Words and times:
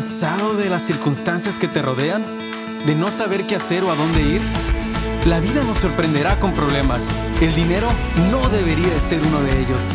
¿Cansado 0.00 0.54
de 0.54 0.70
las 0.70 0.80
circunstancias 0.80 1.58
que 1.58 1.68
te 1.68 1.82
rodean? 1.82 2.24
¿De 2.86 2.94
no 2.94 3.10
saber 3.10 3.46
qué 3.46 3.56
hacer 3.56 3.84
o 3.84 3.92
a 3.92 3.94
dónde 3.94 4.22
ir? 4.22 4.40
La 5.26 5.40
vida 5.40 5.62
nos 5.64 5.76
sorprenderá 5.76 6.40
con 6.40 6.54
problemas. 6.54 7.12
El 7.42 7.54
dinero 7.54 7.86
no 8.30 8.48
debería 8.48 8.88
de 8.88 8.98
ser 8.98 9.20
uno 9.26 9.42
de 9.42 9.60
ellos. 9.60 9.94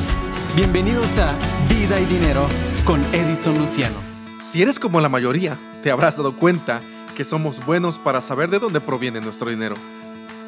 Bienvenidos 0.55 1.17
a 1.17 1.33
Vida 1.67 1.99
y 1.99 2.05
Dinero 2.05 2.47
con 2.85 3.03
Edison 3.15 3.57
Luciano. 3.57 3.95
Si 4.43 4.61
eres 4.61 4.79
como 4.79 5.01
la 5.01 5.09
mayoría, 5.09 5.57
te 5.81 5.89
habrás 5.89 6.17
dado 6.17 6.35
cuenta 6.35 6.81
que 7.15 7.23
somos 7.23 7.65
buenos 7.65 7.97
para 7.97 8.21
saber 8.21 8.51
de 8.51 8.59
dónde 8.59 8.81
proviene 8.81 9.21
nuestro 9.21 9.49
dinero. 9.49 9.73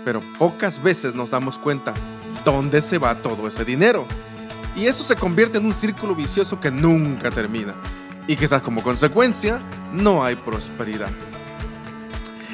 Pero 0.05 0.21
pocas 0.37 0.83
veces 0.83 1.15
nos 1.15 1.31
damos 1.31 1.57
cuenta 1.57 1.95
dónde 2.45 2.79
se 2.79 2.99
va 2.99 3.23
todo 3.23 3.47
ese 3.47 3.65
dinero. 3.65 4.05
Y 4.75 4.85
eso 4.85 5.03
se 5.03 5.15
convierte 5.15 5.57
en 5.57 5.65
un 5.65 5.73
círculo 5.73 6.13
vicioso 6.13 6.59
que 6.59 6.69
nunca 6.69 7.31
termina 7.31 7.73
y 8.27 8.35
quizás 8.35 8.61
como 8.61 8.83
consecuencia 8.83 9.59
no 9.93 10.23
hay 10.23 10.35
prosperidad. 10.35 11.09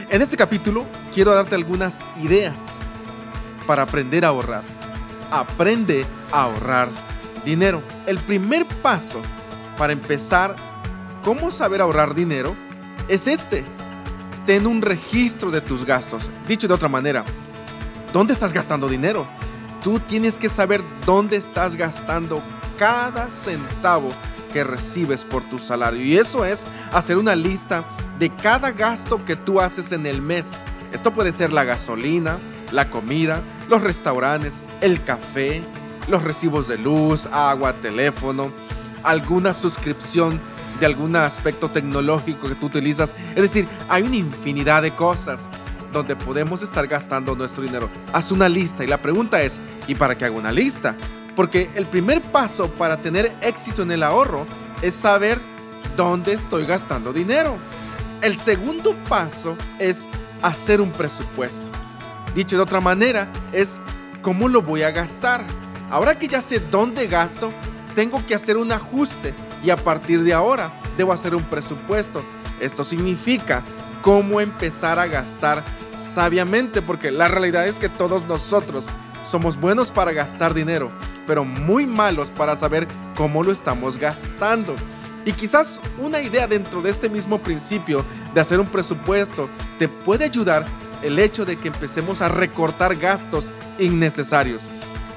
En 0.10 0.22
este 0.22 0.38
capítulo 0.38 0.86
quiero 1.12 1.34
darte 1.34 1.56
algunas 1.56 2.00
ideas 2.22 2.56
para 3.66 3.84
aprender 3.84 4.24
a 4.24 4.30
ahorrar. 4.30 4.64
Aprende 5.32 6.06
a 6.32 6.44
ahorrar 6.44 6.90
dinero. 7.44 7.82
El 8.06 8.20
primer 8.20 8.66
paso 8.68 9.22
para 9.78 9.94
empezar 9.94 10.56
cómo 11.24 11.52
saber 11.52 11.82
ahorrar 11.82 12.14
dinero 12.14 12.56
es 13.08 13.28
este. 13.28 13.66
Ten 14.46 14.68
un 14.68 14.82
registro 14.82 15.50
de 15.50 15.62
tus 15.62 15.86
gastos. 15.86 16.30
Dicho 16.48 16.68
de 16.68 16.74
otra 16.76 16.90
manera, 16.90 17.24
¿dónde 18.12 18.34
estás 18.34 18.54
gastando 18.54 18.88
dinero? 18.88 19.26
Tú 19.82 20.00
tienes 20.00 20.38
que 20.38 20.50
saber 20.50 20.82
dónde 21.06 21.38
estás 21.38 21.76
gastando 21.76 22.42
cada 22.78 23.30
centavo 23.32 24.10
que 24.54 24.64
recibes 24.64 25.26
por 25.26 25.44
tu 25.44 25.60
salario. 25.60 26.02
Y 26.02 26.18
eso 26.18 26.46
es 26.46 26.64
hacer 26.92 27.18
una 27.18 27.36
lista 27.36 27.84
de 28.20 28.30
cada 28.30 28.72
gasto 28.72 29.26
que 29.26 29.36
tú 29.36 29.60
haces 29.60 29.92
en 29.92 30.06
el 30.06 30.22
mes. 30.22 30.52
Esto 30.94 31.12
puede 31.12 31.34
ser 31.34 31.52
la 31.52 31.64
gasolina, 31.64 32.38
la 32.72 32.90
comida, 32.90 33.42
los 33.68 33.82
restaurantes, 33.82 34.64
el 34.80 35.04
café, 35.04 35.64
los 36.08 36.24
recibos 36.24 36.68
de 36.68 36.78
luz, 36.78 37.28
agua, 37.32 37.74
teléfono, 37.74 38.52
alguna 39.04 39.54
suscripción 39.54 40.40
de 40.80 40.86
algún 40.86 41.16
aspecto 41.16 41.70
tecnológico 41.70 42.48
que 42.48 42.56
tú 42.56 42.68
utilizas. 42.68 43.16
Es 43.36 43.42
decir, 43.42 43.68
hay 43.90 44.04
una 44.04 44.18
infinidad 44.18 44.84
de 44.84 44.92
cosas 44.92 45.42
donde 45.92 46.16
podemos 46.16 46.62
estar 46.62 46.88
gastando 46.88 47.36
nuestro 47.36 47.64
dinero. 47.64 47.90
Haz 48.12 48.32
una 48.32 48.50
lista 48.50 48.84
y 48.84 48.88
la 48.88 48.98
pregunta 48.98 49.42
es, 49.42 49.60
¿y 49.88 49.96
para 49.96 50.18
qué 50.18 50.26
hago 50.26 50.38
una 50.38 50.52
lista? 50.52 50.96
Porque 51.36 51.70
el 51.76 51.86
primer 51.86 52.22
paso 52.22 52.70
para 52.70 52.98
tener 52.98 53.32
éxito 53.42 53.82
en 53.82 53.92
el 53.92 54.04
ahorro 54.04 54.46
es 54.82 54.94
saber 54.94 55.40
dónde 55.96 56.34
estoy 56.34 56.66
gastando 56.66 57.14
dinero. 57.14 57.58
El 58.22 58.38
segundo 58.38 58.96
paso 59.10 59.58
es 59.80 60.06
hacer 60.42 60.82
un 60.82 60.92
presupuesto. 60.92 61.70
Dicho 62.36 62.56
de 62.56 62.64
otra 62.64 62.82
manera, 62.82 63.28
es 63.52 63.80
cómo 64.22 64.48
lo 64.48 64.62
voy 64.62 64.84
a 64.84 64.92
gastar. 64.92 65.46
Ahora 65.90 66.18
que 66.18 66.28
ya 66.28 66.42
sé 66.42 66.60
dónde 66.60 67.08
gasto, 67.08 67.52
tengo 67.96 68.26
que 68.26 68.36
hacer 68.36 68.58
un 68.58 68.72
ajuste 68.72 69.34
y 69.64 69.70
a 69.70 69.78
partir 69.78 70.24
de 70.24 70.34
ahora 70.34 70.72
debo 70.98 71.14
hacer 71.14 71.36
un 71.36 71.44
presupuesto. 71.44 72.24
Esto 72.60 72.84
significa 72.84 73.64
cómo 74.02 74.42
empezar 74.42 75.00
a 75.00 75.08
gastar 75.08 75.64
sabiamente, 75.96 76.82
porque 76.82 77.12
la 77.12 77.28
realidad 77.28 77.68
es 77.68 77.80
que 77.80 77.90
todos 77.90 78.26
nosotros 78.26 78.86
somos 79.30 79.60
buenos 79.60 79.92
para 79.92 80.12
gastar 80.12 80.54
dinero, 80.54 80.90
pero 81.26 81.44
muy 81.44 81.86
malos 81.86 82.30
para 82.32 82.58
saber 82.58 82.88
cómo 83.16 83.44
lo 83.44 83.52
estamos 83.52 83.98
gastando. 83.98 84.76
Y 85.26 85.32
quizás 85.34 85.80
una 85.98 86.22
idea 86.22 86.48
dentro 86.48 86.82
de 86.82 86.90
este 86.90 87.10
mismo 87.10 87.40
principio 87.40 88.04
de 88.34 88.42
hacer 88.42 88.60
un 88.60 88.68
presupuesto 88.68 89.50
te 89.80 89.88
puede 89.88 90.26
ayudar 90.26 90.66
el 91.02 91.20
hecho 91.20 91.46
de 91.46 91.58
que 91.58 91.70
empecemos 91.70 92.22
a 92.22 92.30
recortar 92.30 92.96
gastos 92.96 93.52
innecesarios. 93.80 94.64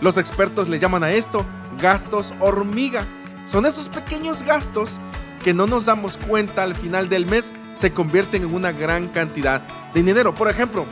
Los 0.01 0.17
expertos 0.17 0.69
le 0.69 0.79
llaman 0.79 1.03
a 1.03 1.11
esto 1.11 1.45
gastos 1.81 2.33
hormiga. 2.41 3.05
Son 3.47 3.67
esos 3.67 3.89
pequeños 3.89 4.43
gastos 4.43 4.99
que 5.45 5.55
no 5.55 5.67
nos 5.67 5.87
damos 5.87 6.17
cuenta 6.17 6.63
al 6.63 6.75
final 6.75 7.09
del 7.09 7.27
mes 7.27 7.53
se 7.77 7.93
convierten 7.93 8.43
en 8.43 8.55
una 8.55 8.73
gran 8.73 9.09
cantidad 9.09 9.61
de 9.93 10.03
dinero. 10.03 10.35
Por 10.35 10.49
ejemplo, 10.49 10.87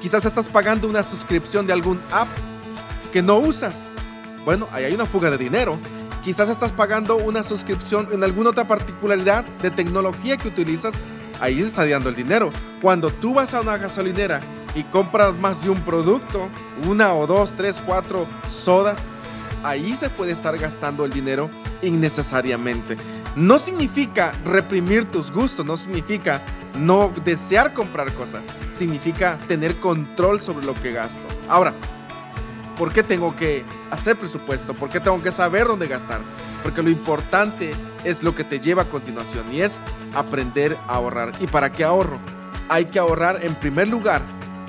quizás 0.00 0.24
estás 0.24 0.48
pagando 0.48 0.88
una 0.88 1.02
suscripción 1.02 1.66
de 1.66 1.72
algún 1.72 2.00
app 2.12 2.28
que 3.12 3.22
no 3.22 3.38
usas 3.38 3.90
bueno, 4.48 4.66
ahí 4.72 4.84
hay 4.84 4.94
una 4.94 5.04
fuga 5.04 5.30
de 5.30 5.36
dinero. 5.36 5.78
Quizás 6.24 6.48
estás 6.48 6.72
pagando 6.72 7.16
una 7.16 7.42
suscripción 7.42 8.08
en 8.12 8.24
alguna 8.24 8.48
otra 8.48 8.64
particularidad 8.66 9.44
de 9.44 9.70
tecnología 9.70 10.38
que 10.38 10.48
utilizas. 10.48 10.94
Ahí 11.38 11.60
se 11.60 11.66
está 11.66 11.86
dando 11.86 12.08
el 12.08 12.16
dinero. 12.16 12.48
Cuando 12.80 13.10
tú 13.10 13.34
vas 13.34 13.52
a 13.52 13.60
una 13.60 13.76
gasolinera 13.76 14.40
y 14.74 14.84
compras 14.84 15.34
más 15.34 15.62
de 15.62 15.68
un 15.68 15.82
producto, 15.82 16.48
una 16.88 17.12
o 17.12 17.26
dos, 17.26 17.52
tres, 17.58 17.82
cuatro 17.84 18.26
sodas, 18.48 18.98
ahí 19.62 19.94
se 19.94 20.08
puede 20.08 20.32
estar 20.32 20.56
gastando 20.56 21.04
el 21.04 21.12
dinero 21.12 21.50
innecesariamente. 21.82 22.96
No 23.36 23.58
significa 23.58 24.32
reprimir 24.46 25.10
tus 25.10 25.30
gustos, 25.30 25.66
no 25.66 25.76
significa 25.76 26.40
no 26.78 27.12
desear 27.22 27.74
comprar 27.74 28.14
cosas, 28.14 28.40
significa 28.72 29.36
tener 29.46 29.76
control 29.76 30.40
sobre 30.40 30.64
lo 30.64 30.72
que 30.72 30.92
gasto. 30.92 31.28
Ahora, 31.50 31.74
¿Por 32.78 32.92
qué 32.92 33.02
tengo 33.02 33.34
que 33.34 33.64
hacer 33.90 34.16
presupuesto? 34.16 34.72
¿Por 34.72 34.88
qué 34.88 35.00
tengo 35.00 35.20
que 35.20 35.32
saber 35.32 35.66
dónde 35.66 35.88
gastar? 35.88 36.20
Porque 36.62 36.80
lo 36.80 36.90
importante 36.90 37.72
es 38.04 38.22
lo 38.22 38.36
que 38.36 38.44
te 38.44 38.60
lleva 38.60 38.82
a 38.82 38.88
continuación 38.88 39.52
y 39.52 39.62
es 39.62 39.80
aprender 40.14 40.76
a 40.86 40.94
ahorrar. 40.94 41.32
¿Y 41.40 41.48
para 41.48 41.72
qué 41.72 41.82
ahorro? 41.82 42.18
Hay 42.68 42.84
que 42.84 43.00
ahorrar 43.00 43.44
en 43.44 43.56
primer 43.56 43.88
lugar 43.88 44.22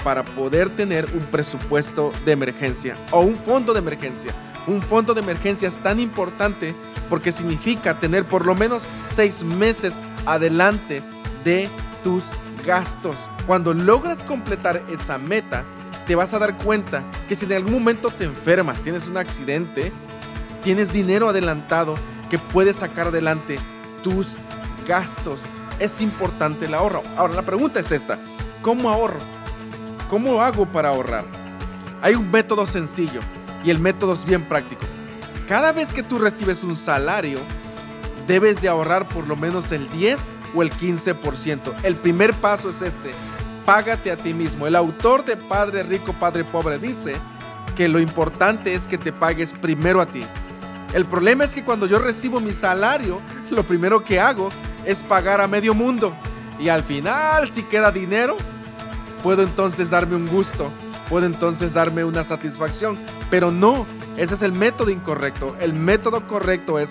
para 0.04 0.24
poder 0.24 0.76
tener 0.76 1.06
un 1.14 1.26
presupuesto 1.28 2.12
de 2.26 2.32
emergencia 2.32 2.98
o 3.12 3.22
un 3.22 3.36
fondo 3.36 3.74
de 3.74 3.80
emergencia. 3.80 4.34
Un 4.66 4.82
fondo 4.82 5.14
de 5.14 5.22
emergencia 5.22 5.68
es 5.68 5.78
tan 5.78 6.00
importante 6.00 6.74
porque 7.10 7.32
significa 7.32 8.00
tener 8.00 8.26
por 8.26 8.44
lo 8.44 8.56
menos 8.56 8.84
seis 9.08 9.44
meses 9.44 10.00
adelante 10.26 11.04
de 11.44 11.70
tus 12.04 12.26
gastos. 12.66 13.16
Cuando 13.46 13.74
logras 13.74 14.24
completar 14.24 14.82
esa 14.90 15.18
meta, 15.18 15.64
te 16.10 16.16
vas 16.16 16.34
a 16.34 16.40
dar 16.40 16.58
cuenta 16.58 17.04
que 17.28 17.36
si 17.36 17.46
en 17.46 17.54
algún 17.54 17.74
momento 17.74 18.10
te 18.10 18.24
enfermas, 18.24 18.82
tienes 18.82 19.06
un 19.06 19.16
accidente, 19.16 19.92
tienes 20.64 20.92
dinero 20.92 21.30
adelantado 21.30 21.94
que 22.32 22.40
puedes 22.40 22.78
sacar 22.78 23.10
adelante 23.10 23.60
tus 24.02 24.38
gastos. 24.88 25.40
Es 25.78 26.02
importante 26.02 26.66
el 26.66 26.74
ahorro. 26.74 27.04
Ahora, 27.16 27.36
la 27.36 27.44
pregunta 27.44 27.80
es 27.80 27.92
esta. 27.92 28.18
¿Cómo 28.64 28.90
ahorro? 28.90 29.20
¿Cómo 30.10 30.42
hago 30.42 30.66
para 30.66 30.90
ahorrar? 30.90 31.26
Hay 32.02 32.16
un 32.16 32.32
método 32.32 32.66
sencillo 32.66 33.20
y 33.64 33.70
el 33.70 33.78
método 33.78 34.14
es 34.16 34.26
bien 34.26 34.42
práctico. 34.42 34.88
Cada 35.48 35.72
vez 35.72 35.94
que 35.94 36.02
tú 36.02 36.18
recibes 36.18 36.64
un 36.64 36.76
salario, 36.76 37.38
debes 38.28 38.64
de 38.64 38.68
ahorrar 38.68 39.08
por 39.08 39.28
lo 39.28 39.36
menos 39.36 39.72
el 39.72 39.88
10 39.92 40.18
o 40.56 40.64
el 40.64 40.72
15%. 40.72 41.72
El 41.84 41.98
primer 41.98 42.34
paso 42.34 42.72
es 42.72 42.82
este 42.82 43.12
págate 43.70 44.12
a 44.12 44.18
ti 44.18 44.34
mismo. 44.34 44.66
El 44.66 44.76
autor 44.76 45.24
de 45.24 45.38
Padre 45.38 45.84
Rico, 45.84 46.12
Padre 46.14 46.44
Pobre 46.44 46.80
dice 46.80 47.14
que 47.78 47.88
lo 47.88 48.00
importante 48.00 48.74
es 48.74 48.88
que 48.88 48.98
te 48.98 49.14
pagues 49.14 49.54
primero 49.54 50.02
a 50.02 50.08
ti. 50.08 50.26
El 50.92 51.06
problema 51.06 51.44
es 51.44 51.54
que 51.54 51.64
cuando 51.64 51.86
yo 51.86 52.00
recibo 52.00 52.40
mi 52.40 52.52
salario, 52.52 53.22
lo 53.52 53.62
primero 53.62 54.04
que 54.04 54.20
hago 54.20 54.50
es 54.86 55.04
pagar 55.04 55.40
a 55.40 55.46
medio 55.46 55.76
mundo. 55.76 56.12
Y 56.60 56.70
al 56.70 56.84
final, 56.84 57.52
si 57.52 57.62
queda 57.62 57.92
dinero, 57.92 58.38
puedo 59.22 59.44
entonces 59.44 59.92
darme 59.92 60.16
un 60.16 60.28
gusto, 60.28 60.72
puedo 61.08 61.28
entonces 61.28 61.72
darme 61.72 62.04
una 62.04 62.24
satisfacción. 62.24 62.98
Pero 63.30 63.52
no, 63.52 63.86
ese 64.18 64.34
es 64.34 64.42
el 64.42 64.52
método 64.52 64.90
incorrecto. 64.90 65.56
El 65.60 65.74
método 65.74 66.26
correcto 66.26 66.80
es 66.80 66.90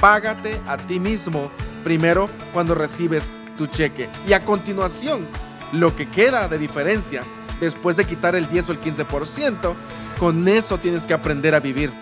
págate 0.00 0.60
a 0.66 0.78
ti 0.78 0.98
mismo 0.98 1.48
primero 1.84 2.28
cuando 2.52 2.74
recibes 2.74 3.22
tu 3.56 3.68
cheque. 3.68 4.08
Y 4.26 4.32
a 4.32 4.44
continuación, 4.44 5.24
lo 5.72 5.94
que 5.94 6.08
queda 6.08 6.48
de 6.48 6.58
diferencia 6.58 7.22
después 7.60 7.96
de 7.96 8.04
quitar 8.04 8.34
el 8.36 8.48
10 8.48 8.68
o 8.68 8.72
el 8.72 8.80
15%, 8.80 9.74
con 10.18 10.48
eso 10.48 10.78
tienes 10.78 11.06
que 11.06 11.14
aprender 11.14 11.54
a 11.54 11.60
vivir. 11.60 11.92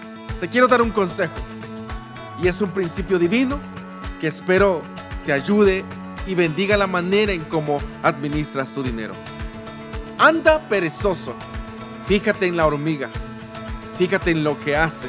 Te 0.40 0.48
quiero 0.48 0.68
dar 0.68 0.82
un 0.82 0.90
consejo 0.90 1.34
y 2.42 2.48
es 2.48 2.60
un 2.60 2.70
principio 2.70 3.18
divino 3.18 3.58
que 4.20 4.28
espero 4.28 4.82
te 5.24 5.32
ayude 5.32 5.84
y 6.26 6.34
bendiga 6.34 6.76
la 6.76 6.86
manera 6.86 7.32
en 7.32 7.44
cómo 7.44 7.80
administras 8.02 8.72
tu 8.72 8.82
dinero. 8.82 9.14
Anda 10.18 10.60
perezoso, 10.68 11.34
fíjate 12.06 12.46
en 12.46 12.56
la 12.56 12.66
hormiga, 12.66 13.08
fíjate 13.98 14.30
en 14.30 14.44
lo 14.44 14.58
que 14.60 14.76
hace 14.76 15.08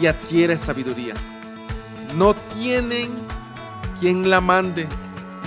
y 0.00 0.06
adquiere 0.06 0.56
sabiduría. 0.56 1.14
No 2.16 2.34
tienen 2.34 3.10
quien 4.00 4.28
la 4.30 4.40
mande, 4.40 4.88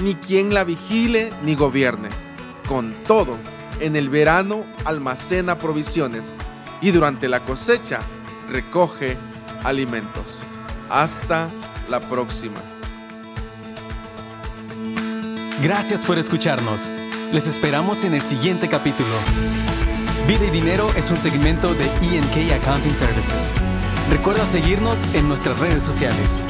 ni 0.02 0.16
quien 0.16 0.54
la 0.54 0.64
vigile 0.64 1.30
ni 1.44 1.56
gobierne 1.56 2.25
con 2.68 2.94
todo, 3.06 3.38
en 3.80 3.96
el 3.96 4.10
verano 4.10 4.64
almacena 4.84 5.58
provisiones 5.58 6.34
y 6.82 6.92
durante 6.92 7.28
la 7.28 7.42
cosecha 7.42 8.00
recoge 8.50 9.18
alimentos. 9.64 10.42
Hasta 10.90 11.50
la 11.90 12.00
próxima. 12.00 12.62
Gracias 15.62 16.06
por 16.06 16.20
escucharnos. 16.20 16.92
Les 17.32 17.48
esperamos 17.48 18.04
en 18.04 18.14
el 18.14 18.22
siguiente 18.22 18.68
capítulo. 18.68 19.16
Vida 20.28 20.46
y 20.46 20.50
Dinero 20.50 20.90
es 20.96 21.12
un 21.12 21.18
segmento 21.18 21.74
de 21.74 21.86
EK 21.86 22.54
Accounting 22.62 22.96
Services. 22.96 23.56
Recuerda 24.10 24.46
seguirnos 24.46 25.04
en 25.14 25.28
nuestras 25.28 25.58
redes 25.60 25.84
sociales. 25.84 26.44